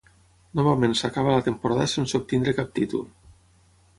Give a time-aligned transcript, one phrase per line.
[0.59, 3.07] Novament s'acaba la temporada sense obtenir cap títol.